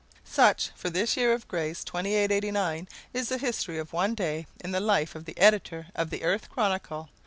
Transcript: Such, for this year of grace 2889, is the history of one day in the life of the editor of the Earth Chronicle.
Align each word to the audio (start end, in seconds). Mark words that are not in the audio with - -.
Such, 0.25 0.71
for 0.75 0.89
this 0.89 1.15
year 1.15 1.31
of 1.31 1.47
grace 1.47 1.83
2889, 1.83 2.87
is 3.13 3.29
the 3.29 3.37
history 3.37 3.77
of 3.77 3.93
one 3.93 4.15
day 4.15 4.47
in 4.63 4.71
the 4.71 4.79
life 4.79 5.13
of 5.13 5.25
the 5.25 5.37
editor 5.37 5.89
of 5.93 6.09
the 6.09 6.23
Earth 6.23 6.49
Chronicle. 6.49 7.09